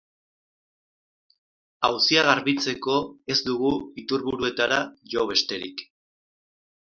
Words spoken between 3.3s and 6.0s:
ez dugu iturburuetara jo besterik.